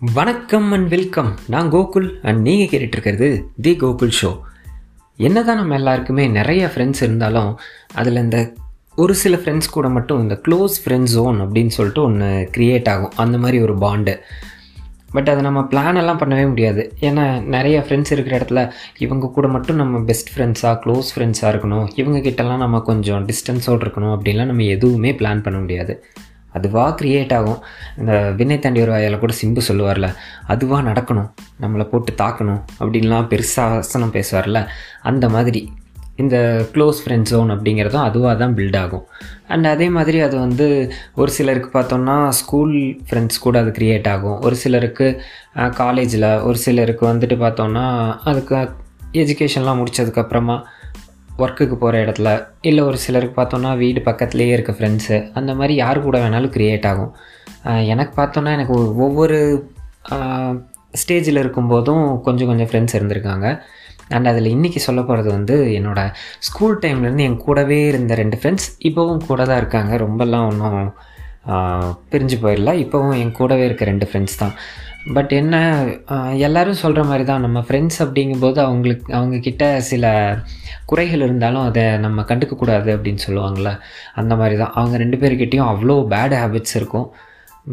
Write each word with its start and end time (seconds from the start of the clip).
வணக்கம் 0.00 0.72
and 0.72 0.88
welcome 0.88 1.34
நான் 1.46 1.72
Gokul 1.72 2.10
and 2.22 2.40
நீங்கள் 2.40 2.66
கேட்டுட்ருக்கிறது 2.66 3.44
தி 3.60 3.76
கோகுல் 3.76 4.10
ஷோ 4.22 4.40
என்னதான் 5.16 5.56
நம்ம 5.56 5.74
எல்லாருக்குமே 5.74 6.26
நிறைய 6.26 6.70
ஃப்ரெண்ட்ஸ் 6.74 7.02
இருந்தாலும் 7.02 7.58
அதில் 7.94 8.16
இந்த 8.16 8.52
ஒரு 8.96 9.14
சில 9.14 9.36
ஃப்ரெண்ட்ஸ் 9.36 9.70
கூட 9.70 9.88
மட்டும் 9.88 10.22
இந்த 10.22 10.40
க்ளோஸ் 10.48 10.70
ஃப்ரெண்ட் 10.84 11.02
ஜோன் 11.02 11.40
அப்படின்னு 11.40 11.66
சொல்லிட்டு 11.66 12.02
ஒன்று 12.02 12.50
க்ரியேட் 12.56 12.88
ஆகும். 12.88 13.12
அந்த 13.16 13.38
மாதிரி 13.38 13.62
ஒரு 13.62 13.74
பாண்டு 13.74 14.18
பட் 15.12 15.28
அதை 15.28 15.42
நம்ம 15.42 15.60
பிளான் 15.60 15.96
எல்லாம் 15.96 16.18
பண்ணவே 16.18 16.48
முடியாது. 16.48 16.94
ஏன்னா 17.00 17.42
நிறைய 17.42 17.84
ஃப்ரெண்ட்ஸ் 17.88 18.12
இருக்கிற 18.12 18.38
இடத்துல 18.38 18.72
இவங்க 18.98 19.28
கூட 19.28 19.48
மட்டும் 19.48 19.76
நம்ம 19.76 20.00
பெஸ்ட் 20.00 20.38
ஃப்ரெண்ட்ஸாக 20.38 20.78
க்ளோஸ் 20.86 21.10
ஃப்ரெண்ட்ஸாக 21.16 21.50
இருக்கணும். 21.54 21.88
இவங்க 21.94 22.30
கிட்டலாம் 22.30 22.56
நம்ம 22.56 22.80
கொஞ்சம் 22.80 23.26
டிஸ்டன்ஸோடு 23.26 23.84
இருக்கணும். 23.84 24.18
அப்படின்லாம் 24.18 24.44
நம்ம 24.44 24.62
எதுவுமே 24.62 25.12
பிளான் 25.12 25.42
பண்ண 25.42 25.58
முடியாது. 25.58 26.04
அதுவாக 26.56 26.90
க்ரியேட் 27.00 27.34
ஆகும். 27.38 27.60
இந்த 28.00 28.12
விண்ணை 28.38 28.58
தாண்டி 28.58 28.80
ஒரு 28.84 28.92
வாயால் 28.94 29.22
கூட 29.24 29.34
சிம்பு 29.42 29.62
சொல்லுவார்ல 29.68 30.08
அதுவாக 30.54 30.86
நடக்கணும் 30.90 31.28
நம்மளை 31.62 31.86
போட்டு 31.92 32.14
தாக்கணும் 32.22 32.62
அப்படின்லாம் 32.80 33.28
பெருசாக 33.32 33.76
ஆசனம் 33.82 34.16
பேசுவார்ல 34.16 34.60
அந்த 35.10 35.28
மாதிரி. 35.36 35.62
இந்த 36.22 36.38
க்ளோஸ் 36.72 36.98
ஃப்ரெண்ட் 37.02 37.28
ஜோன் 37.30 37.50
அப்படிங்கிறதும் 37.52 38.06
அதுவாக 38.08 38.32
தான் 38.40 38.54
பில்ட் 38.56 38.78
ஆகும். 38.80 39.04
அண்ட் 39.52 39.66
அதே 39.66 39.86
மாதிரி 39.96 40.18
அது 40.26 40.36
வந்து 40.38 40.66
ஒரு 41.20 41.30
சிலருக்கு 41.36 41.70
பார்த்தோம்னா 41.76 42.16
ஸ்கூல் 42.40 42.74
ஃப்ரெண்ட்ஸ் 43.08 43.40
கூட 43.44 43.56
அது 43.62 43.70
க்ரியேட் 43.78 44.08
ஆகும். 44.14 44.38
ஒரு 44.46 44.56
சிலருக்கு 44.64 45.06
காலேஜில் 45.80 46.28
ஒரு 46.48 46.58
சிலருக்கு 46.66 47.04
வந்துட்டு 47.12 47.38
பார்த்தோம்னா 47.44 47.86
அதுக்கு 48.30 48.56
எஜுகேஷன்லாம் 49.22 49.80
முடித்ததுக்கப்புறமா 49.82 50.56
ஒர்க்குக்கு 51.44 51.76
போகிற 51.82 52.04
இடத்துல 52.04 52.28
இல்லை 52.68 52.82
ஒரு 52.84 52.98
சிலருக்கு 53.04 53.36
பார்த்தோன்னா 53.40 53.72
வீடு 53.82 54.00
பக்கத்துலேயே 54.00 54.54
இருக்க 54.56 54.72
ஃப்ரெண்ட்ஸு 54.78 55.18
அந்த 55.32 55.54
மாதிரி 55.54 55.74
யார் 55.82 56.04
கூட 56.06 56.16
வேணாலும் 56.24 56.54
க்ரியேட் 56.56 56.88
ஆகும். 56.92 57.12
எனக்கு 57.92 58.14
பார்த்தோன்னா 58.22 58.52
எனக்கு 58.56 58.74
ஒவ்வொரு 59.06 59.38
ஸ்டேஜில் 61.00 61.42
இருக்கும்போதும் 61.42 62.04
கொஞ்சம் 62.26 62.48
கொஞ்சம் 62.50 62.70
ஃப்ரெண்ட்ஸ் 62.70 62.96
இருந்திருக்காங்க. 62.98 63.46
அண்ட் 64.16 64.28
அதில் 64.30 64.48
இன்றைக்கி 64.54 64.80
சொல்ல 64.86 65.00
போகிறது 65.02 65.30
வந்து 65.30 65.56
என்னோடய 65.78 66.14
ஸ்கூல் 66.46 66.78
டைம்லேருந்து 66.78 67.26
என் 67.28 67.36
கூடவே 67.44 67.78
இருந்த 67.90 68.14
ரெண்டு 68.14 68.36
ஃப்ரெண்ட்ஸ் 68.40 68.68
இப்போவும் 68.88 69.26
கூட 69.26 69.40
தான் 69.44 69.60
இருக்காங்க. 69.62 69.92
ரொம்பலாம் 70.04 70.48
ஒன்றும் 70.50 70.92
பிரிஞ்சு 72.12 72.36
போயிடல 72.44 72.72
இப்போவும் 72.84 73.18
என் 73.22 73.36
கூடவே 73.38 73.64
இருக்க 73.68 73.84
ரெண்டு 73.90 74.06
ஃப்ரெண்ட்ஸ் 74.08 74.40
தான். 74.42 74.54
பட் 75.16 75.32
என்ன 75.40 75.54
எல்லோரும் 76.46 76.46
எல்லாரும் 76.46 76.80
சொல்கிற 76.82 77.02
மாதிரி 77.10 77.24
தான். 77.30 77.44
நம்ம 77.46 77.58
ஃப்ரெண்ட்ஸ் 77.66 77.98
அப்படிங்கும்போது 78.04 78.58
அவங்களுக்கு 78.66 79.06
அவங்கக்கிட்ட 79.18 79.64
சில 79.90 80.04
குறைகள் 80.90 81.24
இருந்தாலும் 81.26 81.64
அதை 81.68 81.84
நம்ம 82.04 82.24
கண்டுக்கக்கூடாது 82.30 82.90
அப்படின்னு 82.96 83.24
சொல்லுவாங்களே 83.26 83.72
அந்த 84.22 84.32
மாதிரி 84.40 84.56
தான். 84.62 84.74
அவங்க 84.80 84.96
ரெண்டு 85.04 85.18
பேர்கிட்டையும் 85.22 85.70
அவ்வளோ 85.72 85.96
பேட் 86.14 86.36
ஹேபிட்ஸ் 86.40 86.76
இருக்கும். 86.80 87.08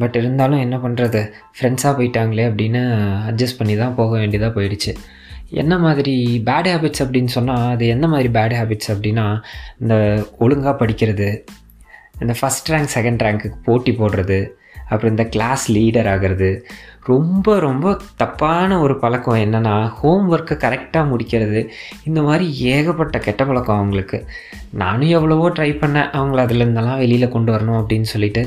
பட் 0.01 0.17
இருந்தாலும் 0.21 0.63
என்ன 0.65 0.75
பண்ணுறது 0.85 1.21
ஃப்ரெண்ட்ஸாக 1.57 1.93
போயிட்டாங்களே 1.99 2.47
அப்படின்னு 2.49 2.81
அட்ஜஸ்ட் 3.29 3.59
பண்ணி 3.59 3.75
தான் 3.83 3.95
போக 3.99 4.11
வேண்டியதாக 4.21 4.51
போயிடுச்சு. 4.57 4.93
என்ன 5.61 5.73
மாதிரி 5.85 6.15
பேட் 6.47 6.69
ஹேபிட்ஸ் 6.71 7.03
அப்படின்னு 7.03 7.31
சொன்னால் 7.35 7.69
அது 7.73 7.85
என்ன 7.95 8.05
மாதிரி 8.13 8.29
பேட் 8.37 8.57
ஹேபிட்ஸ் 8.59 8.91
அப்படின்னா 8.93 9.25
இந்த 9.81 9.95
ஒழுங்காக 10.45 10.75
படிக்கிறது 10.81 11.29
இந்த 12.21 12.33
ஃபஸ்ட் 12.39 12.69
ரேங்க் 12.69 12.93
செகண்ட் 12.95 13.23
ரேங்க்குக்கு 13.25 13.59
போட்டி 13.63 13.91
போடுறது 13.91 14.39
அப்புறம் 14.89 15.11
இந்த 15.11 15.23
கிளாஸ் 15.25 15.71
லீடர் 15.71 16.09
ஆகிறது. 16.09 16.49
ரொம்ப 17.03 17.59
ரொம்ப 17.59 17.85
தப்பான 18.15 18.79
ஒரு 18.81 18.95
பழக்கம் 18.99 19.41
என்னென்னா 19.45 19.73
ஹோம் 19.99 20.25
ஒர்க்கை 20.31 20.55
கரெக்டாக 20.63 21.09
முடிக்கிறது. 21.11 21.61
இந்த 22.03 22.21
மாதிரி 22.21 22.45
ஏகப்பட்ட 22.73 23.19
கெட்ட 23.19 23.45
பழக்கம் 23.45 23.75
அவங்களுக்கு. 23.75 24.17
நானும் 24.71 25.09
எவ்வளவோ 25.09 25.49
ட்ரை 25.49 25.69
பண்ணேன். 25.81 26.09
அவங்கள 26.17 26.41
அதுலேருந்தெல்லாம் 26.45 26.97
வெளியில் 26.97 27.33
கொண்டு 27.35 27.53
வரணும் 27.53 27.79
அப்படின்னு 27.81 28.09
சொல்லிட்டு. 28.13 28.43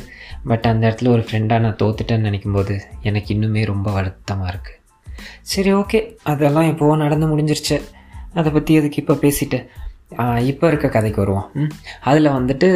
பட் 0.47 0.67
அந்த 0.73 0.83
இடத்துல 0.89 1.09
ஒரு 1.09 1.25
ஃப்ரெண்டாக 1.29 1.65
நான் 1.65 1.81
தோத்துட்டேன்னு 1.83 2.29
நினைக்கும் 2.29 2.53
போது 2.53 2.75
எனக்கு 3.03 3.35
இன்னுமே 3.35 3.65
ரொம்ப 3.65 3.91
வருத்தமாக 3.93 4.53
இருக்குது 4.53 4.79
சரி 5.53 5.75
ஓகே 5.75 5.99
அதெல்லாம் 6.23 6.69
இப்போது 6.69 7.03
நடந்து 7.03 7.27
முடிஞ்சிருச்சு. 7.27 7.77
அதை 8.35 8.53
பற்றி 8.53 8.75
எதுக்கு 8.75 9.01
இப்போ 9.03 9.15
பேசிட்டு? 9.15 9.59
இப்போ 10.51 10.65
இருக்க 10.71 10.87
கதைக்கு 10.95 11.21
வருவோம். 11.23 11.49
அதில் 12.11 12.29
வந்துட்டு 12.37 12.69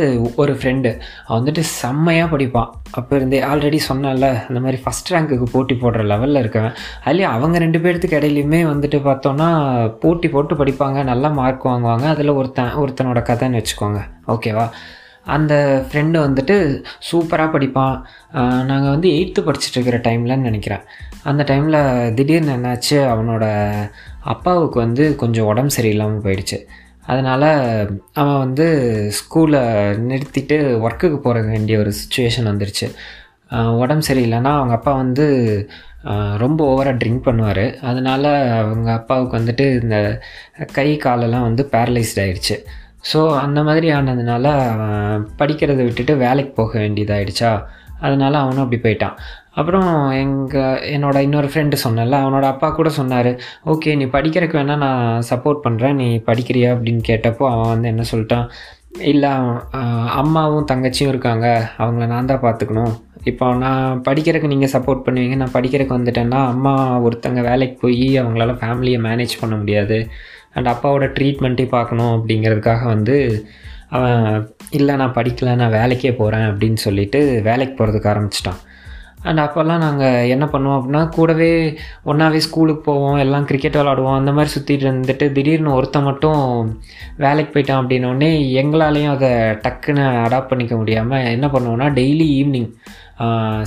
ஒரு 0.42 0.52
ஃப்ரெண்டு 0.58 0.90
அவன் 1.26 1.38
வந்துட்டு 1.40 1.62
செம்மையாக 1.80 2.28
படிப்பான் 2.34 2.70
அப்போ 2.98 3.12
இருந்தே 3.16 3.40
ஆல்ரெடி 3.50 3.78
சொன்னால 3.88 4.30
அந்த 4.48 4.60
மாதிரி 4.64 4.78
ஃபஸ்ட் 4.84 5.12
ரேங்க்குக்கு 5.14 5.46
போட்டி 5.54 5.74
போடுற 5.82 6.02
லெவலில் 6.12 6.42
இருக்கவன். 6.42 6.76
அதுலேயும் 7.04 7.34
அவங்க 7.36 7.58
ரெண்டு 7.64 7.78
பேர்த்துக்கு 7.84 8.18
இடையிலையுமே 8.20 8.60
வந்துட்டு 8.72 9.00
பார்த்தோன்னா 9.08 9.48
போட்டி 10.02 10.28
போட்டு 10.34 10.56
படிப்பாங்க 10.60 11.02
நல்லா 11.12 11.30
மார்க் 11.40 11.66
வாங்குவாங்க. 11.70 12.06
அதில் 12.14 12.36
ஒருத்தன் 12.40 12.76
ஒருத்தனோட 12.82 13.22
கதைன்னு 13.30 13.62
வச்சுக்கோங்க. 13.62 14.02
ஓகேவா 14.34 14.66
அந்த 15.34 15.54
ஃப்ரெண்டு 15.88 16.16
வந்துட்டு 16.26 16.56
சூப்பராக 17.10 17.48
படிப்பான். 17.52 17.96
நாங்கள் 18.70 18.94
வந்து 18.94 19.08
எயித்து 19.16 19.42
படிச்சுட்டு 19.46 19.76
இருக்கிற 19.78 19.98
டைம்லன்னு 20.06 20.48
நினைக்கிறேன். 20.50 20.84
அந்த 21.30 21.42
டைமில் 21.50 21.78
திடீர்னு 22.14 22.56
என்னாச்சு? 22.56 22.96
அவனோட 23.12 23.44
அப்பாவுக்கு 24.32 24.78
வந்து 24.80 25.04
கொஞ்சம் 25.22 25.48
உடம்பு 25.52 25.74
சரியில்லாமல் 25.76 26.24
போயிடுச்சு. 26.26 26.58
அதனால் 27.12 27.48
அவன் 28.20 28.40
வந்து 28.44 28.66
ஸ்கூலை 29.18 29.62
நிறுத்திட்டு 30.10 30.56
ஒர்க்குக்கு 30.86 31.18
போக 31.26 31.40
வேண்டிய 31.50 31.76
ஒரு 31.82 31.92
சுச்சுவேஷன் 32.00 32.50
வந்துருச்சு. 32.50 32.86
உடம்பு 33.82 34.06
சரியில்லைன்னா 34.08 34.52
அவங்க 34.58 34.74
அப்பா 34.78 34.92
வந்து 35.02 35.26
ரொம்ப 36.42 36.60
ஓவராக 36.72 36.98
ட்ரிங்க் 37.02 37.26
பண்ணுவார். 37.26 37.64
அதனால் 37.88 38.28
அவங்க 38.62 38.88
அப்பாவுக்கு 38.98 39.38
வந்துட்டு 39.40 39.66
இந்த 39.82 39.96
கை 40.78 40.88
காலெல்லாம் 41.04 41.46
வந்து 41.48 41.62
பேரலைஸ்ட் 41.74 42.20
ஆகிடுச்சு 42.24 42.56
ஸோ 43.10 43.20
அந்த 43.44 43.60
மாதிரி 43.68 43.88
ஆனதுனால 43.98 44.46
படிக்கிறத 45.40 45.80
விட்டுட்டு 45.86 46.14
வேலைக்கு 46.24 46.52
போக 46.60 46.72
வேண்டியதாகிடுச்சா 46.84 47.50
அதனால் 48.04 48.42
அவனும் 48.42 48.64
அப்படி 48.64 48.80
போயிட்டான். 48.84 49.16
அப்புறம் 49.60 49.90
எங்கள் 50.22 50.80
என்னோட 50.94 51.16
இன்னொரு 51.26 51.48
ஃப்ரெண்டு 51.52 51.76
சொன்னல 51.84 52.18
அவனோட 52.24 52.46
அப்பா 52.52 52.68
கூட 52.70 52.88
சொன்னார் 53.00 53.30
ஓகே 53.72 53.90
நீ 54.00 54.06
படிக்கிறதுக்கு 54.16 54.60
வேணால் 54.60 54.82
நான் 54.86 55.26
சப்போர்ட் 55.30 55.64
பண்ணுறேன் 55.66 55.98
நீ 56.02 56.08
படிக்கிறியா? 56.28 56.70
அப்படின்னு 56.76 57.02
கேட்டப்போ 57.10 57.44
அவன் 57.52 57.72
வந்து 57.74 57.90
என்ன 57.92 58.04
சொல்லிட்டான் 58.12 58.46
இல்லை 59.12 59.30
அம்மாவும் 60.22 60.68
தங்கச்சியும் 60.72 61.12
இருக்காங்க 61.12 61.46
அவங்கள 61.82 62.04
நான் 62.12 62.30
தான் 62.32 62.44
பார்த்துக்கணும். 62.44 62.92
இப்போ 63.30 63.46
நான் 63.62 64.00
படிக்கிறதுக்கு 64.08 64.52
நீங்கள் 64.52 64.72
சப்போர்ட் 64.74 65.04
பண்ணுவீங்க 65.06 65.36
நான் 65.42 65.54
படிக்கிறதுக்கு 65.56 65.98
வந்துட்டேன்னா 65.98 66.40
அம்மா 66.52 66.74
ஒருத்தங்க 67.06 67.42
வேலைக்கு 67.50 67.76
போய் 67.84 68.06
அவங்களால 68.22 68.54
ஃபேமிலியை 68.60 68.98
மேனேஜ் 69.08 69.40
பண்ண 69.42 69.54
முடியாது. 69.62 69.98
அண்ட் 70.56 70.68
அப்பாவோட 70.72 71.06
ட்ரீட்மெண்ட்டே 71.16 71.66
பார்க்கணும் 71.76 72.12
அப்படிங்கிறதுக்காக 72.16 72.84
வந்து 72.94 73.16
அவன் 73.96 74.22
இல்லை 74.78 74.94
நான் 75.00 75.16
படிக்கலை 75.18 75.52
நான் 75.62 75.74
வேலைக்கே 75.80 76.12
போகிறேன் 76.20 76.46
அப்படின்னு 76.50 76.80
சொல்லிட்டு 76.86 77.20
வேலைக்கு 77.48 77.74
போகிறதுக்கு 77.78 78.12
ஆரம்பிச்சிட்டான். 78.12 78.60
அண்ட் 79.24 79.40
அப்போல்லாம் 79.44 79.82
நாங்கள் 79.86 80.28
என்ன 80.34 80.44
பண்ணுவோம் 80.52 80.76
அப்படின்னா 80.78 81.02
கூடவே 81.16 81.50
ஒன்றாவே 82.10 82.40
ஸ்கூலுக்கு 82.46 82.82
போவோம் 82.90 83.20
எல்லாம் 83.24 83.46
கிரிக்கெட் 83.50 83.78
விளாடுவோம் 83.80 84.18
அந்த 84.18 84.32
மாதிரி 84.32 84.52
சுற்றிட்டு 84.54 84.86
இருந்துட்டு 84.88 85.26
திடீர்னு 85.36 85.76
ஒருத்தன் 85.76 86.08
மட்டும் 86.08 86.42
வேலைக்கு 87.24 87.52
போயிட்டான் 87.54 87.80
அப்படின்னோடனே 87.82 88.30
எங்களாலேயும் 88.62 89.14
அதை 89.16 89.30
டக்குன்னு 89.64 90.04
அடாப்ட் 90.24 90.52
பண்ணிக்க 90.52 90.76
முடியாமல் 90.82 91.30
என்ன 91.36 91.48
பண்ணுவோன்னா 91.54 91.88
டெய்லி 92.00 92.28
ஈவினிங் 92.40 92.70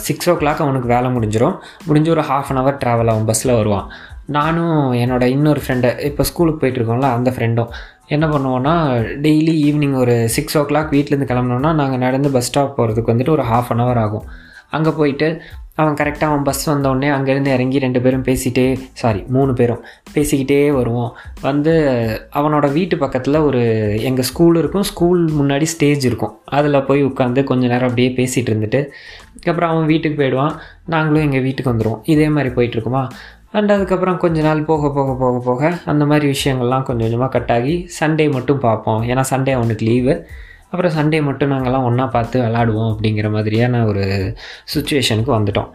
சிக்ஸ் 0.07 0.29
ஓ 0.31 0.34
கிளாக் 0.40 0.63
அவனுக்கு 0.63 0.94
வேலை 0.95 1.09
முடிஞ்சிடும் 1.16 1.57
முடிஞ்சு 1.88 2.09
ஒரு 2.16 2.24
ஹாஃப் 2.29 2.50
அன் 2.51 2.59
ஹவர் 2.62 2.79
ட்ராவல் 2.84 3.12
ஆகும் 3.12 3.28
பஸ்ஸில் 3.29 3.57
வருவான். 3.59 3.88
நானும் 4.35 4.79
என்னோடய 5.03 5.34
இன்னொரு 5.35 5.62
ஃப்ரெண்டு 5.63 5.89
இப்போ 6.07 6.24
ஸ்கூலுக்கு 6.29 6.62
போயிட்டுருக்கோம்ல 6.62 7.09
அந்த 7.18 7.29
ஃப்ரெண்டும் 7.35 7.69
என்ன 8.16 8.25
பண்ணுவோன்னா 8.34 8.74
டெய்லி 9.25 9.53
ஈவினிங் 9.68 9.95
ஒரு 10.01 10.16
சிக்ஸ் 10.35 10.57
ஓ 10.59 10.62
கிளாக் 10.69 10.91
வீட்டிலேருந்து 10.95 11.29
கிளம்புனோன்னா 11.31 11.72
நாங்கள் 11.81 12.03
நடந்து 12.06 12.29
பஸ் 12.35 12.50
ஸ்டாப் 12.50 12.75
போகிறதுக்கு 12.78 13.12
வந்துட்டு 13.13 13.35
ஒரு 13.38 13.45
ஹாஃப் 13.51 13.72
அன் 13.74 13.84
ஹவர் 13.84 14.01
ஆகும். 14.06 14.25
அங்கே 14.69 14.91
போயிட்டு 15.00 15.29
அவன் 15.81 15.97
கரெக்டாக 16.00 16.29
அவன் 16.29 16.45
பஸ் 16.47 16.63
வந்தோடனே 16.69 17.07
அங்கேருந்து 17.16 17.51
இறங்கி 17.55 17.78
ரெண்டு 17.83 18.00
பேரும் 18.01 18.23
பேசிகிட்டே 18.23 18.63
சாரி 19.01 19.22
மூணு 19.35 19.51
பேரும் 19.53 19.81
பேசிக்கிட்டே 20.13 20.57
வருவோம். 20.78 21.11
வந்து 21.41 21.73
அவனோட 22.39 22.67
வீட்டு 22.72 22.95
பக்கத்தில் 22.97 23.38
ஒரு 23.50 23.61
எங்கள் 24.09 24.27
ஸ்கூல் 24.29 24.56
இருக்கும். 24.56 24.85
ஸ்கூல் 24.91 25.22
முன்னாடி 25.39 25.67
ஸ்டேஜ் 25.73 26.06
இருக்கும். 26.06 26.33
அதில் 26.57 26.86
போய் 26.88 27.03
உட்காந்து 27.06 27.44
கொஞ்ச 27.51 27.63
நேரம் 27.74 27.89
அப்படியே 27.89 28.09
பேசிகிட்டு 28.19 28.51
இருந்துட்டு 28.53 28.81
அதுக்கப்புறம் 29.30 29.71
அவன் 29.74 29.89
வீட்டுக்கு 29.94 30.19
போயிடுவான். 30.21 30.56
நாங்களும் 30.95 31.25
எங்கள் 31.27 31.45
வீட்டுக்கு 31.47 31.74
வந்துடுவோம் 31.74 32.01
இதே 32.15 32.30
மாதிரி 32.38 32.51
போயிட்டுருக்குமா 32.57 33.03
அண்ட் 33.57 33.71
அதுக்கப்புறம் 33.71 34.18
கொஞ்ச 34.18 34.38
நாள் 34.41 34.65
போக 34.71 34.89
போக 34.95 35.12
போக 35.19 35.38
போக 35.45 35.69
அந்த 35.91 36.03
மாதிரி 36.06 36.25
விஷயங்கள்லாம் 36.36 36.83
கொஞ்சம் 36.88 37.06
கொஞ்சமாக 37.06 37.31
கட் 37.36 37.53
ஆகி 37.56 37.75
சண்டே 38.00 38.25
மட்டும் 38.31 38.59
பார்ப்போம். 38.65 39.01
ஏன்னா 39.12 39.24
சண்டே 39.30 39.51
அவனுக்கு 39.59 39.86
லீவு 39.89 40.15
அப்புறம் 40.69 40.95
சண்டே 40.97 41.23
மட்டும் 41.23 41.51
நாங்கள்லாம் 41.51 41.85
ஒன்றா 41.89 42.05
பார்த்து 42.05 42.41
விளாடுவோம் 42.41 42.89
அப்படிங்கிற 42.93 43.29
மாதிரியான 43.31 43.85
ஒரு 43.85 44.05
சுச்சுவேஷனுக்கு 44.73 45.31
வந்துட்டோம். 45.37 45.69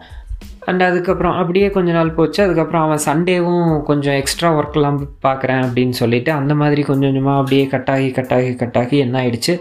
அண்ட் 0.65 0.81
அதுக்கப்புறம் 0.81 1.37
அப்படியே 1.37 1.69
கொஞ்ச 1.69 1.91
நாள் 1.91 2.11
போச்சு. 2.11 2.43
அதுக்கப்புறம் 2.43 2.83
அவன் 2.83 3.05
சண்டேவும் 3.05 3.81
கொஞ்சம் 3.83 4.13
எக்ஸ்ட்ரா 4.13 4.49
ஒர்க்லாம் 4.59 4.99
பார்க்குறேன் 5.23 5.63
அப்படின்னு 5.65 5.95
சொல்லிட்டு 6.01 6.31
அந்த 6.31 6.55
மாதிரி 6.55 6.81
கொஞ்சம் 6.81 7.09
கொஞ்சமாக 7.09 7.39
அப்படியே 7.39 7.65
கட்டாகி 7.65 8.09
கட்டாகி 8.19 8.51
கட்டாகி 8.61 8.97
என்ன 8.97 9.17
ஆயிடுச்சு? 9.23 9.55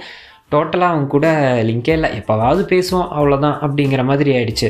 டோட்டலாக 0.53 0.93
அவன் 0.95 1.07
கூட 1.07 1.27
லிங்கே 1.63 1.93
இல்லை. 1.99 2.11
எப்போவாவது 2.21 2.63
பேசுவோம் 2.73 3.09
அவ்வளோதான் 3.19 3.59
அப்படிங்கிற 3.67 4.05
மாதிரி 4.05 4.31
ஆயிடுச்சு. 4.39 4.69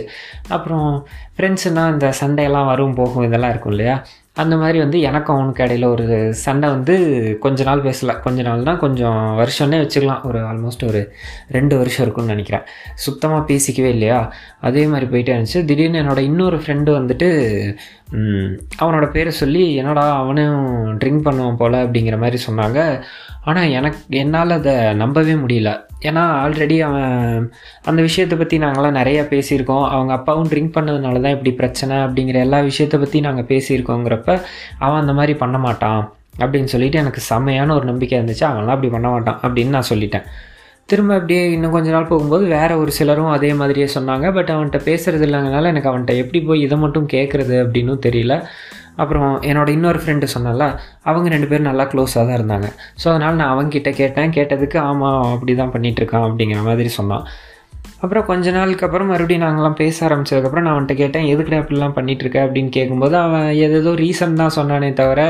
அப்புறம் 0.48 0.88
ஃப்ரெண்ட்ஸுனால் 1.36 1.92
இந்த 1.92 2.08
சண்டேலாம் 2.20 2.70
வரும் 2.72 2.94
போகும் 2.94 3.24
இதெல்லாம் 3.24 3.50
இருக்கும் 3.50 3.74
இல்லையா? 3.76 3.96
அந்த 4.34 4.56
மாதிரி 4.56 4.78
வந்து 4.78 5.00
எனக்கும் 5.00 5.36
அவனுக்கு 5.36 5.64
இடையில 5.64 5.84
ஒரு 5.84 6.34
சண்டை 6.34 6.68
வந்து 6.68 7.36
கொஞ்ச 7.40 7.64
நாள் 7.64 7.82
பேசல. 7.82 8.20
கொஞ்ச 8.20 8.42
நாள்னால் 8.42 8.76
கொஞ்சம் 8.76 9.38
வருஷம்னே 9.38 9.78
வச்சுக்கலாம். 9.82 10.22
ஒரு 10.22 10.38
ஆல்மோஸ்ட் 10.38 10.86
ஒரு 10.86 11.14
ரெண்டு 11.48 11.76
வருஷம் 11.76 12.02
இருக்கும்னு 12.02 12.30
நினைக்கிறேன். 12.30 12.64
சுத்தமாக 12.94 13.54
பேசிக்கவே 13.54 13.88
இல்லையா? 13.88 14.32
அதே 14.60 14.86
மாதிரி 14.86 15.06
போயிட்டே 15.06 15.34
இருந்துச்சு. 15.36 15.64
திடீர்னு 15.64 16.02
என்னோடய 16.02 16.18
இன்னொரு 16.18 16.56
ஃப்ரெண்டு 16.56 16.92
வந்துட்டு 16.98 17.28
அவனோட 18.82 19.10
பேரை 19.10 19.32
சொல்லி 19.32 19.74
என்னடா 19.74 20.16
அவனும் 20.16 20.98
ட்ரிங்க் 20.98 21.26
பண்ணுவான் 21.28 21.56
போல் 21.56 21.72
அப்படிங்கிற 21.72 22.18
மாதிரி 22.18 22.42
சொன்னாங்க. 22.50 23.02
ஆனால் 23.44 23.68
எனக்கு 23.68 23.98
என்னால் 24.08 24.50
அதை 24.50 24.94
நம்பவே 24.94 25.32
முடியல. 25.32 25.90
ஏன்னா 26.08 26.22
ஆல்ரெடி 26.44 26.76
அவன் 26.86 27.10
அந்த 27.90 28.00
விஷயத்தை 28.08 28.36
பற்றி 28.38 28.56
நாங்களாம் 28.64 28.98
நிறையா 29.00 29.22
பேசியிருக்கோம். 29.32 29.84
அவங்க 29.94 30.12
அப்பாவும் 30.18 30.48
ட்ரிங்க் 30.52 30.76
பண்ணதுனால 30.76 31.20
தான் 31.24 31.34
இப்படி 31.36 31.52
பிரச்சனை 31.60 31.96
அப்படிங்கிற 32.06 32.38
எல்லா 32.46 32.60
விஷயத்தை 32.70 32.98
பற்றி 33.00 33.20
நாங்கள் 33.26 33.48
பேசியிருக்கோங்கிறப்ப 33.52 34.30
அவன் 34.84 35.00
அந்த 35.02 35.14
மாதிரி 35.18 35.34
பண்ண 35.42 35.58
மாட்டான் 35.66 36.02
அப்படின்னு 36.42 36.72
சொல்லிட்டு 36.74 36.98
எனக்கு 36.98 37.20
செம்மையான 37.30 37.74
ஒரு 37.74 37.86
நம்பிக்கை 37.90 38.16
இருந்துச்சு. 38.20 38.44
அவன்லாம் 38.50 38.76
அப்படி 38.76 38.92
பண்ண 38.96 39.08
மாட்டான் 39.08 39.38
அப்படின்னு 39.42 39.76
நான் 39.76 39.90
சொல்லிட்டேன். 39.90 40.26
திரும்ப 40.90 41.12
அப்படியே 41.18 41.42
இன்னும் 41.52 41.74
கொஞ்ச 41.74 41.88
நாள் 41.90 42.08
போகும்போது 42.10 42.44
வேறு 42.46 42.74
ஒரு 42.78 42.92
சிலரும் 42.98 43.32
அதே 43.34 43.50
மாதிரியே 43.60 43.86
சொன்னாங்க. 43.94 44.26
பட் 44.32 44.50
அவன்கிட்ட 44.54 44.78
பேசுறது 44.88 45.24
இல்லைங்கனால 45.28 45.70
எனக்கு 45.72 45.90
அவன்கிட்ட 45.90 46.14
எப்படி 46.22 46.40
போய் 46.48 46.64
இதை 46.66 46.78
மட்டும் 46.78 47.06
கேட்குறது 47.12 47.54
அப்படின்னும் 47.64 48.04
தெரியல. 48.06 48.36
அப்புறம் 49.00 49.30
என்னோட 49.50 49.68
இன்னொரு 49.76 49.98
ஃப்ரெண்டு 50.02 50.26
சொன்னல 50.34 50.64
அவங்க 51.10 51.28
ரெண்டு 51.34 51.48
பேரும் 51.50 51.68
நல்லா 51.70 51.84
க்ளோஸாக 51.92 52.24
தான் 52.28 52.38
இருந்தாங்க. 52.38 52.68
ஸோ 53.02 53.06
அதனால் 53.12 53.40
நான் 53.40 53.52
அவங்ககிட்ட 53.54 53.90
கேட்டேன். 54.00 54.34
கேட்டதுக்கு 54.36 54.78
ஆமாம் 54.88 55.24
அப்படி 55.34 55.54
தான் 55.60 55.72
பண்ணிகிட்ருக்கான் 55.74 56.26
அப்படிங்கிற 56.28 56.62
மாதிரி 56.68 56.92
சொன்னான். 56.98 57.24
அப்புறம் 58.04 58.26
கொஞ்ச 58.30 58.50
நாளுக்கு 58.56 58.84
அப்புறம் 58.86 59.10
மறுபடியும் 59.12 59.44
நாங்களாம் 59.44 59.76
பேச 59.80 59.96
ஆரம்பிச்சதுக்கப்புறம் 60.06 60.64
நான் 60.66 60.74
அவன்கிட்ட 60.74 60.94
கேட்டேன் 61.00 61.28
எதுக்குடா 61.32 61.60
இப்படிலாம் 61.62 61.94
பண்ணிகிட்ருக்க 61.98 62.38
அப்படின்னு 62.46 62.70
கேட்கும்போது 62.76 63.16
அவன் 63.26 63.46
ஏதேதோ 63.64 63.92
ரீசன் 64.02 64.40
தான் 64.40 64.56
சொன்னானே 64.56 64.88
தவிர 65.00 65.20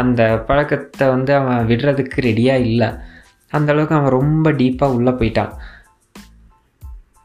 அந்த 0.00 0.20
பழக்கத்தை 0.48 1.08
வந்து 1.14 1.32
அவன் 1.40 1.66
விடுறதுக்கு 1.70 2.26
ரெடியாக 2.28 2.66
இல்லை. 2.70 2.90
அந்த 3.52 3.72
அளவுக்கு 3.72 3.98
அவன் 3.98 4.16
ரொம்ப 4.18 4.52
டீப்பாக 4.60 4.96
உள்ளே 4.98 5.14
போயிட்டான். 5.20 5.52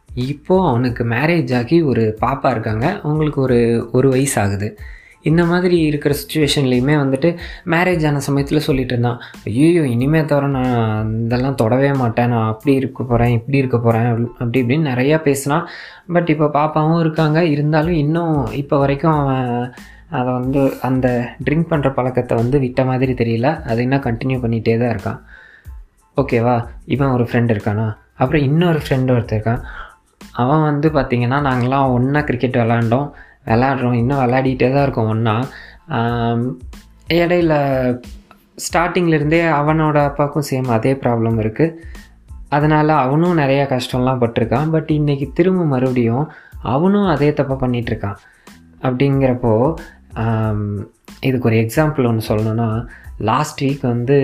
இப்போது 0.10 0.68
அவனுக்கு 0.72 1.04
மேரேஜ் 1.14 1.54
ஆகி 1.60 1.78
ஒரு 1.92 2.04
பாப்பா 2.24 2.50
இருக்காங்க. 2.56 2.86
அவங்களுக்கு 3.04 3.40
ஒரு 3.42 3.60
ஒரு 3.92 4.10
வயசு 4.16 4.38
ஆகுது. 4.42 4.70
இந்த 5.30 5.42
மாதிரி 5.52 5.78
இருக்கிற 5.90 6.14
சுச்சுவேஷன்லேயுமே 6.22 6.96
வந்துட்டு 7.04 7.30
மேரேஜ் 7.74 8.06
ஆன 8.10 8.22
சமயத்தில் 8.28 8.66
சொல்லிட்டு 8.68 8.94
இருந்தான். 8.96 9.20
ஐயோ 9.50 9.84
இனிமேல் 9.94 10.28
தவிர 10.32 10.50
நான் 10.58 11.14
இதெல்லாம் 11.26 11.60
தொடவே 11.62 11.92
மாட்டேன். 12.02 12.32
நான் 12.34 12.50
அப்படி 12.54 12.74
இருக்க 12.82 13.00
போகிறேன் 13.04 13.34
இப்படி 13.38 13.62
இருக்க 13.64 13.78
போகிறேன் 13.78 14.08
அப்படி 14.42 14.62
இப்படின்னு 14.64 14.92
நிறையா 14.92 15.20
பேசினான் 15.28 15.66
பட் 16.16 16.32
இப்போ 16.36 16.50
பாப்பாவும் 16.60 17.02
இருக்காங்க. 17.06 17.40
இருந்தாலும் 17.56 17.98
இன்னும் 18.04 18.36
இப்போ 18.62 18.78
வரைக்கும் 18.84 19.18
அவன் 19.22 19.48
அதை 20.18 20.30
வந்து 20.40 20.62
அந்த 20.88 21.08
ட்ரிங்க் 21.46 21.70
பண்ணுற 21.70 21.90
பழக்கத்தை 21.94 22.34
வந்து 22.42 22.58
விட்ட 22.64 22.82
மாதிரி 22.90 23.14
தெரியல. 23.22 23.50
அதை 23.70 23.80
இன்னும் 23.86 24.06
கண்டினியூ 24.08 24.40
பண்ணிகிட்டே 24.44 24.76
தான் 24.82 24.94
இருக்கான். 24.96 25.22
ஓகேவா 26.22 26.56
இவன் 26.96 27.14
ஒரு 27.16 27.26
ஃப்ரெண்ட் 27.30 27.54
இருக்கானா? 27.56 27.88
அப்புறம் 28.22 28.44
இன்னொரு 28.50 28.80
ஃப்ரெண்டு 28.84 29.14
ஒருத்தர் 29.16 29.38
இருக்கான். 29.38 29.64
அவன் 30.42 30.66
வந்து 30.68 30.88
பார்த்திங்கன்னா 30.98 31.40
நாங்களாம் 31.48 31.94
ஒன்றா 31.96 32.22
கிரிக்கெட் 32.28 32.60
விளாண்டோம் 32.62 33.08
விளாட்றோம். 33.46 33.98
இன்னும் 34.02 34.22
விளையாடிட்டே 34.24 34.70
தான் 34.74 34.84
இருக்கோம் 34.86 35.12
ஒன்றா 35.14 35.36
இடையில 37.14 37.54
ஸ்டார்டிங்லேருந்தே 38.66 39.42
அவனோட 39.60 39.98
அப்பாவுக்கும் 40.10 40.48
சேம் 40.50 40.70
அதே 40.78 40.94
ப்ராப்ளம் 40.94 41.38
இருக்குது 41.44 41.78
அதனால் 42.50 42.92
அவனும் 43.06 43.38
நிறையா 43.38 43.64
கஷ்டம்லாம் 43.74 44.22
பட்டிருக்கான். 44.24 44.70
பட் 44.70 44.90
இன்றைக்கி 44.94 45.28
திரும்ப 45.34 45.64
மறுபடியும் 45.64 46.26
அவனும் 46.74 47.08
அதே 47.08 47.30
தப்பாக 47.30 47.58
பண்ணிகிட்ருக்கான் 47.64 48.20
அப்படிங்கிறப்போ 48.82 49.54
இதுக்கு 51.20 51.48
ஒரு 51.50 51.58
எக்ஸாம்பிள் 51.64 52.08
ஒன்று 52.08 52.30
சொல்லணும்னா 52.30 52.68
லாஸ்ட் 53.30 53.62
வீக் 53.64 53.84
வந்து 53.92 54.18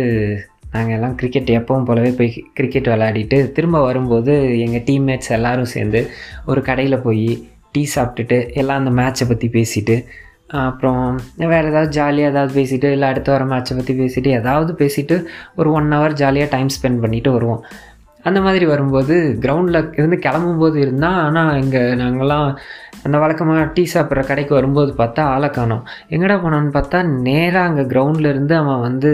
நாங்கள் 0.71 0.95
எல்லாம் 0.95 1.15
கிரிக்கெட் 1.15 1.49
எப்பவும் 1.57 1.85
போலவே 1.85 2.11
போய் 2.11 2.31
கிரிக்கெட் 2.53 2.87
விளையாடிட்டு 2.87 3.37
திரும்ப 3.51 3.77
வரும்போது 3.81 4.33
எங்கள் 4.59 4.85
டீம்மேட்ஸ் 4.89 5.31
எல்லோரும் 5.37 5.71
சேர்ந்து 5.75 6.01
ஒரு 6.45 6.61
கடையில் 6.61 7.03
போய் 7.03 7.29
டீ 7.75 7.83
சாப்பிட்டுட்டு 7.95 8.37
எல்லாம் 8.53 8.79
அந்த 8.81 8.91
மேட்ச்சை 9.01 9.25
பற்றி 9.27 9.49
பேசிட்டு 9.57 9.95
அப்புறம் 10.61 11.01
வேறு 11.51 11.67
ஏதாவது 11.71 11.91
ஜாலியாக 11.91 12.31
ஏதாவது 12.33 12.51
பேசிவிட்டு 12.53 12.89
இல்லை 12.91 13.07
அடுத்த 13.09 13.29
வர 13.31 13.43
மேட்ச்சை 13.45 13.73
பற்றி 13.75 13.93
பேசிவிட்டு 13.93 14.31
ஏதாவது 14.31 14.71
பேசிவிட்டு 14.73 15.15
ஒரு 15.55 15.71
ஒன் 15.71 15.93
ஹவர் 15.93 16.17
ஜாலியாக 16.21 16.49
டைம் 16.55 16.71
ஸ்பெண்ட் 16.77 17.01
பண்ணிட்டு 17.03 17.31
வருவோம். 17.31 17.61
அந்த 18.25 18.39
மாதிரி 18.41 18.65
வரும்போது 18.65 19.15
கிரவுண்டில் 19.43 19.79
இருந்து 19.97 20.17
கிளம்பும்போது 20.25 20.75
இருந்தால் 20.75 21.19
ஆனால் 21.25 21.51
இங்கே 21.61 21.81
நாங்கள்லாம் 22.01 22.47
அந்த 23.05 23.17
வழக்கமாக 23.17 23.61
டீ 23.75 23.83
சாப்பிட்ற 23.93 24.21
கடைக்கு 24.27 24.53
வரும்போது 24.53 24.91
பார்த்தா 24.97 25.21
ஆளை 25.35 25.49
காணோம். 25.49 25.83
எங்கடா 26.09 26.35
போனான்னு 26.41 26.75
பார்த்தா 26.77 26.99
நேராக 27.27 27.69
அங்கே 27.69 27.85
கிரவுண்டில் 27.93 28.31
இருந்து 28.33 28.55
அவன் 28.55 28.83
வந்து 28.87 29.11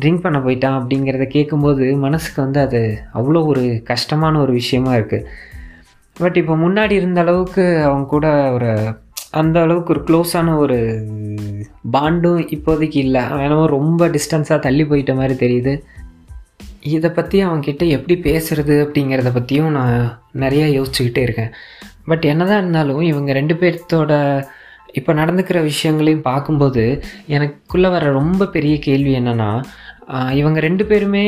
ட்ரிங்க் 0.00 0.24
பண்ண 0.24 0.38
போயிட்டான் 0.38 0.78
அப்படிங்கிறத 0.80 1.26
கேட்கும்போது 1.36 1.86
மனசுக்கு 1.96 2.40
வந்து 2.46 2.60
அது 2.60 2.82
அவ்வளோ 3.14 3.42
ஒரு 3.46 3.64
கஷ்டமான 3.92 4.38
ஒரு 4.38 4.52
விஷயமா 4.52 4.92
இருக்குது 4.96 5.26
பட் 6.18 6.36
இப்போ 6.36 6.54
முன்னாடி 6.56 6.90
இருந்த 6.90 7.20
அளவுக்கு 7.20 7.82
அவங்க 7.82 8.08
கூட 8.08 8.52
ஒரு 8.52 8.96
அந்த 9.30 9.60
அளவுக்கு 9.60 9.92
ஒரு 9.92 10.02
க்ளோஸான 10.08 10.56
ஒரு 10.56 10.78
பாண்டும் 11.92 12.40
இப்போதைக்கு 12.56 12.96
இல்லை. 12.96 13.22
அவன் 13.22 13.66
ரொம்ப 13.66 14.08
டிஸ்டன்ஸாக 14.08 14.58
தள்ளி 14.58 14.84
போயிட்ட 14.84 15.14
மாதிரி 15.14 15.34
தெரியுது. 15.46 15.82
இதை 16.80 17.10
பற்றி 17.10 17.44
அவங்கக்கிட்ட 17.44 17.86
எப்படி 17.88 18.14
பேசுறது 18.22 18.74
அப்படிங்கிறத 18.84 19.32
பற்றியும் 19.32 19.70
நான் 19.70 20.22
நிறையா 20.34 20.66
யோசிச்சுக்கிட்டே 20.78 21.18
இருக்கேன். 21.18 21.52
பட் 22.04 22.24
என்னதான் 22.24 22.58
இருந்தாலும் 22.58 23.00
இவங்க 23.00 23.32
ரெண்டு 23.32 23.54
பேர்த்தோட 23.54 24.44
இப்போ 24.92 25.12
நடந்துக்கிற 25.12 25.62
விஷயங்களையும் 25.62 26.22
பார்க்கும்போது 26.22 27.02
எனக்குள்ளே 27.28 27.90
வர 27.90 28.10
ரொம்ப 28.10 28.46
பெரிய 28.46 28.78
கேள்வி 28.78 29.18
என்னென்னா 29.18 29.62
இவங்க 30.38 30.58
ரெண்டு 30.66 30.84
பேருமே 30.90 31.24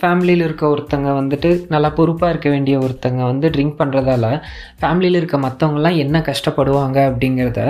ஃபேமிலியில் 0.00 0.44
இருக்க 0.46 0.64
ஒருத்தங்க 0.74 1.10
வந்துட்டு 1.18 1.50
நல்லா 1.74 1.90
பொறுப்பாக 1.98 2.32
இருக்க 2.32 2.48
வேண்டிய 2.54 2.74
ஒருத்தங்க 2.84 3.20
வந்து 3.30 3.48
ட்ரிங்க் 3.54 3.78
பண்ணுறதால 3.80 4.26
ஃபேமிலியில் 4.80 5.18
இருக்க 5.20 5.38
மற்றவங்களாம் 5.46 6.00
என்ன 6.04 6.18
கஷ்டப்படுவாங்க 6.30 6.98
அப்படிங்கிறத 7.10 7.62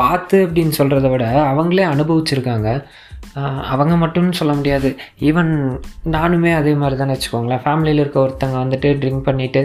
பார்த்து 0.00 0.38
அப்படின்னு 0.46 0.78
சொல்கிறத 0.80 1.08
விட 1.14 1.24
அவங்களே 1.52 1.86
அனுபவிச்சிருக்காங்க. 1.94 2.68
அவங்க 3.72 3.94
மட்டும்னு 4.04 4.38
சொல்ல 4.40 4.52
முடியாது. 4.58 4.88
ஈவன் 5.28 5.52
நானுமே 6.14 6.52
அதே 6.60 6.72
மாதிரி 6.80 6.96
தானே 6.98 7.14
வச்சுக்கோங்களேன். 7.16 7.64
ஃபேமிலியில் 7.66 8.02
இருக்க 8.04 8.18
ஒருத்தங்க 8.26 8.56
வந்துட்டு 8.64 8.88
ட்ரிங்க் 9.02 9.26
பண்ணிவிட்டு 9.28 9.62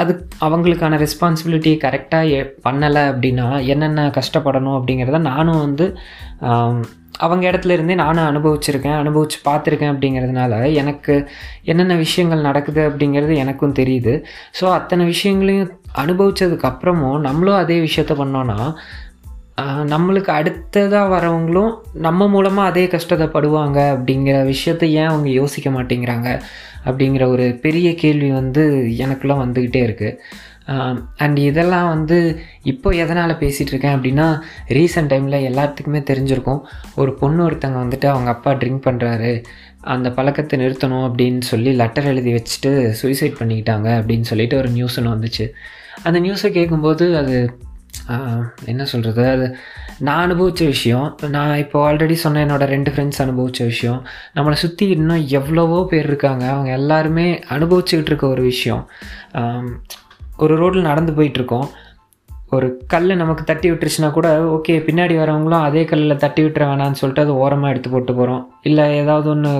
அது 0.00 0.12
அவங்களுக்கான 0.46 0.96
ரெஸ்பான்சிபிலிட்டி 1.02 1.72
கரெக்டாக 1.84 2.40
பண்ணலை 2.64 3.02
அப்படின்னா 3.12 3.46
என்னென்ன 3.72 4.06
கஷ்டப்படணும் 4.18 4.76
அப்படிங்கிறத 4.78 5.20
நானும் 5.32 5.62
வந்து 5.66 5.86
அவங்க 7.18 7.50
இடத்துல 7.50 7.70
இருந்தே 7.70 7.94
நானும் 7.94 8.28
அனுபவிச்சிருக்கேன் 8.30 8.96
அனுபவித்து 8.96 9.50
பார்த்துருக்கேன் 9.50 9.92
அப்படிங்கிறதுனால 9.92 10.74
எனக்கு 10.74 11.14
என்னென்ன 11.64 11.94
விஷயங்கள் 11.94 12.40
நடக்குது 12.40 12.88
அப்படிங்கிறது 12.88 13.34
எனக்கும் 13.36 13.74
தெரியுது. 13.74 14.14
ஸோ 14.60 14.64
அத்தனை 14.72 15.04
விஷயங்களையும் 15.06 15.80
அனுபவித்ததுக்கப்புறமும் 15.98 17.20
நம்மளும் 17.20 17.54
அதே 17.54 17.78
விஷயத்த 17.80 18.14
பண்ணோன்னா 18.22 18.58
நம்மளுக்கு 19.92 20.30
அடுத்ததாக 20.30 21.14
வரவங்களும் 21.16 21.72
நம்ம 21.92 22.28
மூலமாக 22.28 22.68
அதே 22.68 22.86
கஷ்டத்தை 22.86 23.26
படுவாங்க 23.26 23.78
அப்படிங்கிற 23.98 24.36
விஷயத்த 24.54 24.84
ஏன் 24.84 25.06
அவங்க 25.06 25.28
யோசிக்க 25.28 25.70
மாட்டேங்கிறாங்க 25.70 26.40
அப்படிங்கிற 26.84 27.24
ஒரு 27.26 27.58
பெரிய 27.62 27.94
கேள்வி 27.94 28.30
வந்து 28.30 28.64
எனக்குள்ளே 28.98 29.36
வந்துக்கிட்டே 29.44 29.80
இருக்குது 29.84 30.18
Um, 30.72 30.96
அண்ட் 31.16 31.38
இதெல்லாம் 31.38 31.86
வந்து 31.92 32.16
இப்போ 32.62 32.88
எதனால் 33.02 33.32
பேசிகிட்டு 33.42 33.72
இருக்கேன் 33.72 33.94
அப்படின்னா 33.96 34.26
ரீசெண்ட் 34.78 35.10
டைமில் 35.12 35.36
எல்லாத்துக்குமே 35.50 36.00
தெரிஞ்சிருக்கும். 36.10 36.60
ஒரு 37.00 37.12
பொண்ணு 37.20 37.40
ஒருத்தங்க 37.48 37.78
வந்துட்டு 37.84 38.06
அவங்க 38.06 38.30
அப்பா 38.34 38.52
ட்ரிங்க் 38.60 38.82
பண்ணுறாரு 38.86 39.30
அந்த 39.94 40.08
பழக்கத்தை 40.16 40.56
நிறுத்தணும் 40.62 41.06
அப்படின்னு 41.08 41.42
சொல்லி 41.52 41.70
லெட்டர் 41.80 42.08
எழுதி 42.12 42.32
வச்சுட்டு 42.34 42.70
சூசைட் 43.00 43.38
பண்ணிக்கிட்டாங்க 43.40 43.88
அப்படின்னு 44.00 44.28
சொல்லிட்டு 44.30 44.56
ஒரு 44.56 44.70
நியூஸ் 44.76 44.98
ஒன்று 45.00 45.14
வந்துச்சு. 45.14 45.46
அந்த 46.02 46.20
நியூஸை 46.26 46.50
கேட்கும்போது 46.58 47.06
அது 47.22 47.38
என்ன 48.72 48.82
சொல்கிறது 48.92 49.22
அது 49.34 49.46
நான் 50.06 50.24
அனுபவித்த 50.26 50.64
விஷயம். 50.74 51.06
நான் 51.36 51.54
இப்போ 51.62 51.78
ஆல்ரெடி 51.86 52.16
சொன்ன 52.24 52.42
என்னோட 52.46 52.64
ரெண்டு 52.74 52.90
ஃப்ரெண்ட்ஸ் 52.90 53.22
அனுபவித்த 53.24 53.64
விஷயம். 53.72 54.00
நம்மளை 54.36 54.58
சுற்றி 54.64 54.86
இன்னும் 54.96 55.24
எவ்வளவோ 55.38 55.78
பேர் 55.92 56.10
இருக்காங்க. 56.10 56.44
அவங்க 56.54 56.70
எல்லாருமே 56.80 57.26
அனுபவிச்சுக்கிட்டு 57.56 58.12
இருக்க 58.12 58.26
ஒரு 58.26 58.44
விஷயம். 58.52 58.84
ஒரு 60.38 60.56
ரோட்டில் 60.56 60.82
நடந்து 60.82 61.12
போயிட்டுருக்கோம். 61.12 61.68
ஒரு 62.50 62.82
கல் 62.86 63.16
நமக்கு 63.16 63.44
தட்டி 63.44 63.70
விட்டுருச்சுன்னா 63.70 64.10
கூட 64.10 64.28
ஓகே 64.40 64.74
பின்னாடி 64.86 65.14
வரவங்களும் 65.14 65.62
அதே 65.62 65.84
கல்லில் 65.84 66.16
தட்டி 66.16 66.42
விட்டுற 66.42 66.62
வேணாம்னு 66.70 67.00
சொல்லிட்டு 67.00 67.22
அது 67.22 67.38
ஓரமாக 67.38 67.70
எடுத்து 67.70 67.90
போட்டு 67.90 68.14
போகிறோம் 68.14 68.52
இல்லை 68.62 68.84
ஏதாவது 68.96 69.28
ஒன்று 69.28 69.50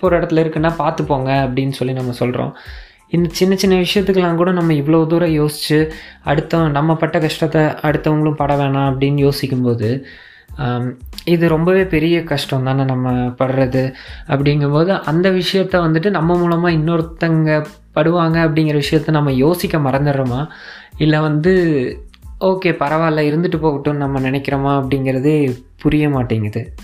ஒரு 0.00 0.20
இடத்துல 0.20 0.42
இருக்குன்னா 0.44 0.72
பார்த்து 0.76 1.04
போங்க 1.04 1.48
அப்படின்னு 1.48 1.70
சொல்லி 1.70 1.94
நம்ம 1.94 2.12
சொல்கிறோம் 2.12 2.56
இந்த 3.08 3.28
சின்ன 3.32 3.56
சின்ன 3.56 3.76
விஷயத்துக்கெல்லாம் 3.76 4.34
கூட 4.34 4.52
நம்ம 4.52 4.72
இவ்வளோ 4.72 5.06
தூரம் 5.06 5.30
யோசித்து 5.30 5.92
அடுத்த 6.22 6.68
நம்ம 6.68 6.96
பட்ட 6.96 7.18
கஷ்டத்தை 7.18 7.62
அடுத்தவங்களும் 7.62 8.34
பட 8.34 8.54
வேணாம் 8.56 8.88
அப்படின்னு 8.90 9.18
யோசிக்கும்போது 9.18 10.06
இது 11.24 11.48
ரொம்பவே 11.48 11.84
பெரிய 11.84 12.24
கஷ்டம் 12.24 12.64
தானே 12.64 12.84
நம்ம 12.84 13.10
படுறது 13.10 13.94
அப்படிங்கும்போது 14.26 15.00
அந்த 15.02 15.30
விஷயத்த 15.30 15.76
வந்துட்டு 15.78 16.10
நம்ம 16.10 16.36
மூலமாக 16.38 16.74
இன்னொருத்தங்க 16.74 17.66
படுவாங்க 17.92 18.44
அப்படிங்கிற 18.44 18.82
விஷயத்த 18.82 19.10
நம்ம 19.10 19.32
யோசிக்க 19.32 19.78
மறந்துடுறோமா? 19.78 20.48
இல்லை 20.96 21.18
வந்து 21.18 21.52
ஓகே 22.40 22.72
பரவாயில்ல 22.78 23.22
இருந்துட்டு 23.30 23.58
போகட்டும் 23.58 23.96
நம்ம 23.96 24.20
நினைக்கிறோமா? 24.20 24.84
அப்படிங்கிறதே 24.84 25.56
புரிய 25.76 26.08
மாட்டேங்குது. 26.08 26.74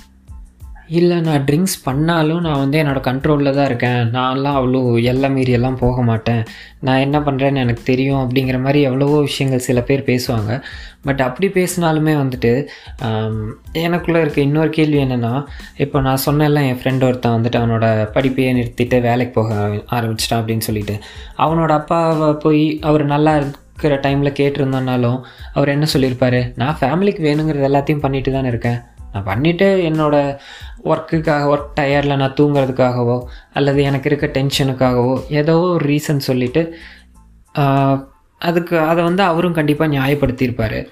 இல்லை 0.99 1.17
நான் 1.21 1.45
ட்ரிங்க்ஸ் 1.49 1.77
பண்ணாலும் 1.87 2.45
நான் 2.45 2.61
வந்து 2.61 2.77
என்னோடய 2.83 3.07
கண்ட்ரோலில் 3.09 3.57
தான் 3.57 3.67
இருக்கேன். 3.71 4.03
நான்லாம் 4.17 4.59
அவ்வளோ 4.59 4.81
எல்லை 5.11 5.29
மீறியெல்லாம் 5.35 5.79
போக 5.83 6.03
மாட்டேன். 6.03 6.43
நான் 6.87 7.03
என்ன 7.07 7.19
பண்ணுறேன்னு 7.27 7.63
எனக்கு 7.65 7.83
தெரியும் 7.91 8.21
அப்படிங்கிற 8.23 8.59
மாதிரி 8.67 8.81
எவ்வளவோ 8.89 9.17
விஷயங்கள் 9.27 9.65
சில 9.67 9.81
பேர் 9.89 10.09
பேசுவாங்க. 10.11 10.53
பட் 11.07 11.23
அப்படி 11.27 11.49
பேசினாலுமே 11.59 12.15
வந்துட்டு 12.23 12.53
எனக்குள்ளே 13.85 14.23
இருக்க 14.25 14.41
இன்னொரு 14.49 14.71
கேள்வி 14.79 14.99
என்னென்னா 15.05 15.35
இப்போ 15.85 16.01
நான் 16.09 16.25
சொன்னேன்ல 16.27 16.65
என் 16.71 16.81
ஃப்ரெண்ட் 16.83 17.07
ஒருத்தன் 17.09 17.37
வந்துட்டு 17.39 17.61
அவனோட 17.63 17.87
படிப்பையே 18.17 18.51
நிறுத்திட்டு 18.59 18.99
வேலைக்கு 19.09 19.35
போக 19.39 19.55
ஆரம்பிச்சிட்டான் 19.99 20.43
அப்படின்னு 20.43 20.67
சொல்லிட்டு. 20.69 20.97
அவனோட 21.45 21.73
அப்பாவை 21.81 22.31
போய் 22.47 22.67
அவர் 22.91 23.05
நல்லா 23.15 23.35
இருக்கிற 23.37 23.97
டைமில் 24.05 24.39
கேட்டிருந்தோன்னாலும் 24.41 25.19
அவர் 25.55 25.75
என்ன 25.77 25.89
சொல்லியிருப்பார்? 25.95 26.41
நான் 26.63 26.79
ஃபேமிலிக்கு 26.83 27.23
வேணுங்கிறது 27.31 27.69
எல்லாத்தையும் 27.71 28.07
பண்ணிட்டு 28.07 28.33
தானே 28.33 28.51
இருக்கேன். 28.55 28.81
நான் 29.13 29.27
பண்ணிவிட்டு 29.27 29.69
என்னோடய 29.91 30.39
ஒர்க்குக்காக 30.85 31.49
ஒர்க் 31.49 31.81
டயரில் 31.81 32.17
நான் 32.17 32.33
தூங்குறதுக்காகவோ 32.33 33.25
அல்லது 33.53 33.83
எனக்கு 33.83 34.11
இருக்க 34.11 34.41
டென்ஷனுக்காகவோ 34.41 35.23
ஏதோ 35.29 35.59
ஒரு 35.59 35.89
ரீசன் 35.89 36.17
சொல்லிவிட்டு 36.17 36.77
அதுக்கு 38.39 38.79
அதை 38.79 39.05
வந்து 39.05 39.23
அவரும் 39.23 39.53
கண்டிப்பாக 39.53 39.97
நியாயப்படுத்தியிருப்பார். 39.97 40.87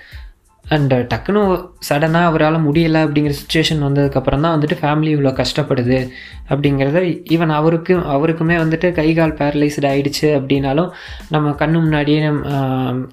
அண்டு 0.70 1.06
டக்குன்னு 1.14 1.70
சடனாக 1.88 2.24
அவரால் 2.24 2.64
முடியலை 2.64 3.00
அப்படிங்கிற 3.02 3.34
சுச்சுவேஷன் 3.42 3.82
வந்ததுக்கப்புறம் 3.82 4.40
தான் 4.40 4.60
வந்துட்டு 4.60 4.78
ஃபேமிலி 4.80 5.10
இவ்வளோ 5.16 5.32
கஷ்டப்படுது 5.32 6.08
அப்படிங்கிறத 6.48 7.20
ஈவன் 7.30 7.48
அவருக்கு 7.48 7.98
அவருக்குமே 7.98 8.56
வந்துட்டு 8.56 8.92
கை 8.92 9.14
கால் 9.14 9.34
பேரலைஸ்டு 9.34 9.80
ஆகிடுச்சு 9.80 10.22
அப்படின்னாலும் 10.22 10.90
நம்ம 11.28 11.50
கண்ணு 11.50 11.72
முன்னாடியே 11.72 12.20
நம் 12.20 13.12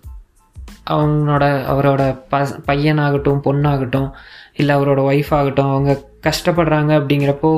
அவங்களோட 0.89 1.43
அவரோட 1.73 2.19
ப 2.29 2.47
பையனாகட்டும் 2.67 3.41
பொண்ணாகட்டும் 3.43 4.11
இல்லை 4.59 4.73
அவரோட 4.77 5.01
ஒய்ஃப் 5.09 5.31
ஆகட்டும் 5.37 5.71
அவங்க 5.73 5.91
கஷ்டப்படுறாங்க 6.27 6.91
அப்படிங்கிறப்போ 6.99 7.51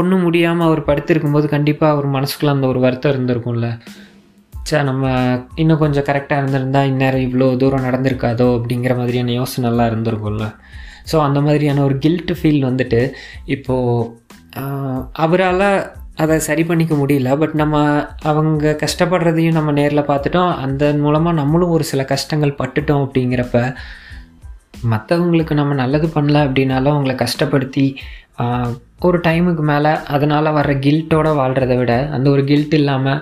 ஒன்றும் 0.00 0.24
முடியாமல் 0.26 0.66
அவர் 0.66 0.88
படுத்திருக்கும்போது 0.88 1.46
கண்டிப்பாக 1.54 1.94
அவர் 1.94 2.06
மனசுக்குள்ள 2.16 2.52
அந்த 2.56 2.66
ஒரு 2.66 2.80
வருத்தம் 2.84 3.12
இருந்திருக்கும்ல. 3.14 3.68
சே 4.68 4.78
நம்ம 4.82 5.12
இன்னும் 5.62 5.82
கொஞ்சம் 5.82 6.06
கரெக்டாக 6.08 6.40
இருந்திருந்தா 6.40 6.80
இந்நேரம் 6.82 7.24
இவ்வளோ 7.26 7.46
தூரம் 7.56 7.86
நடந்திருக்காதோ 7.88 8.46
அப்படிங்கிற 8.56 8.94
மாதிரியான 8.96 9.34
யோசனைலாம் 9.40 9.90
இருந்திருக்கும்ல. 9.90 10.46
ஸோ 11.10 11.16
அந்த 11.26 11.40
மாதிரியான 11.40 11.82
ஒரு 11.82 11.94
கில்ட் 11.98 12.32
ஃபீல் 12.38 12.62
வந்துட்டு 12.68 13.00
இப்போது 13.54 14.10
அவரால் 15.24 15.68
அதை 16.22 16.36
சரி 16.46 16.62
பண்ணிக்க 16.64 16.94
முடியல. 16.94 17.30
பட் 17.38 17.54
நம்ம 17.54 17.76
அவங்க 18.30 18.76
கஷ்டப்படுறதையும் 18.84 19.56
நம்ம 19.58 19.72
நேரில் 19.72 20.08
பார்த்துட்டோம். 20.10 20.52
அந்த 20.64 20.92
மூலமாக 21.04 21.38
நம்மளும் 21.40 21.74
ஒரு 21.76 21.84
சில 21.84 22.04
கஷ்டங்கள் 22.12 22.58
பட்டுட்டோம் 22.60 23.04
அப்படிங்கிறப்ப 23.04 23.58
மற்றவங்களுக்கு 24.82 25.54
நம்ம 25.54 25.74
நல்லது 25.74 26.06
பண்ணல 26.06 26.38
அப்படின்னாலும் 26.44 26.94
அவங்கள 26.94 27.14
கஷ்டப்படுத்தி 27.14 27.96
ஒரு 29.00 29.18
டைமுக்கு 29.18 29.62
மேலே 29.62 29.92
அதனால் 30.06 30.52
வர்ற 30.52 30.72
கில்ட்டோடு 30.78 31.32
வாழ்கிறத 31.36 31.76
விட 31.76 32.08
அந்த 32.10 32.30
ஒரு 32.30 32.44
கில்ட் 32.44 32.74
இல்லாமல் 32.74 33.20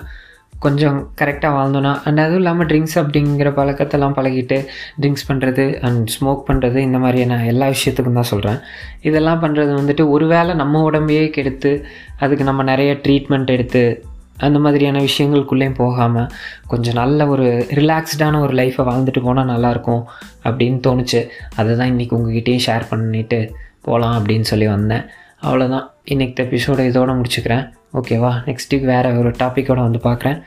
கொஞ்சம் 0.59 1.11
கரெக்டாக 1.21 1.55
வாழ்ந்தோன்னா 1.55 2.03
அண்ட் 2.05 2.21
அதுவும் 2.21 2.37
இல்லாமல் 2.37 2.67
ட்ரிங்க்ஸ் 2.67 2.99
அப்படிங்கிற 2.99 3.49
பழக்கத்தெல்லாம் 3.51 4.17
பழகிட்டு 4.17 4.65
ட்ரிங்க்ஸ் 5.01 5.33
பண்ணுறது 5.33 5.81
அண்ட் 5.81 6.07
ஸ்மோக் 6.07 6.53
பண்ணுறது 6.53 6.77
இந்த 6.77 6.99
மாதிரியான 6.99 7.45
எல்லா 7.45 7.67
விஷயத்துக்கும் 7.67 8.13
தான் 8.13 8.31
சொல்கிறேன் 8.31 8.59
இதெல்லாம் 9.01 9.43
பண்ணுறது 9.43 9.73
வந்துட்டு 9.83 10.09
ஒரு 10.09 10.27
வேளை 10.27 10.55
நம்ம 10.55 10.91
உடம்பையே 10.91 11.31
கெடுத்து 11.31 11.87
அதுக்கு 12.19 12.45
நம்ம 12.45 12.63
நிறைய 12.63 12.93
ட்ரீட்மெண்ட் 12.93 13.51
எடுத்து 13.51 14.03
அந்த 14.39 14.59
மாதிரியான 14.59 15.01
விஷயங்களுக்குள்ளேயும் 15.01 15.79
போகாமல் 15.83 16.31
கொஞ்சம் 16.67 16.95
நல்ல 16.95 17.29
ஒரு 17.29 17.67
ரிலாக்ஸ்டான 17.79 18.41
ஒரு 18.41 18.55
லைஃப்பை 18.55 18.85
வாழ்ந்துட்டு 18.89 19.23
போனால் 19.23 19.51
நல்லாயிருக்கும் 19.53 20.03
அப்படின்னு 20.45 20.79
தோணுச்சு. 20.87 21.29
அதை 21.57 21.77
தான் 21.77 21.93
இன்றைக்கி 21.93 22.17
உங்ககிட்டயும் 22.19 22.65
ஷேர் 22.67 22.91
பண்ணிவிட்டு 22.91 23.51
போகலாம் 23.83 24.17
அப்படின்னு 24.19 24.49
சொல்லி 24.53 24.67
வந்தேன். 24.67 25.05
அவ்வளோதான் 25.43 25.87
இன்றைக்கி 26.05 26.45
எபிசோட 26.45 26.81
இதோட 26.91 27.11
முடிச்சுக்கிறேன். 27.19 27.65
ஓகேவா 27.95 28.33
நெக்ஸ்ட் 28.49 28.75
வீக் 28.75 28.91
வேறு 28.95 29.19
ஒரு 29.19 29.31
டாப்பிக்கோடு 29.31 29.87
வந்து 29.89 30.01
பார்க்குறேன். 30.09 30.39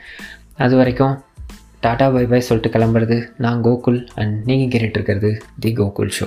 அது 0.56 0.76
வரைக்கும் 0.76 1.14
டாட்டா 1.84 2.06
பை 2.14 2.26
பை 2.26 2.40
சொல்லிட்டு 2.40 2.78
கிளம்புறது 2.78 3.16
நான் 3.36 3.62
கோகுல் 3.64 4.06
அண்ட் 4.14 4.34
நீங்கள் 4.44 4.70
கேட்டுட்ருக்கிறது 4.72 5.30
தி 5.58 5.72
கோகுல் 5.72 6.10
ஷோ 6.18 6.26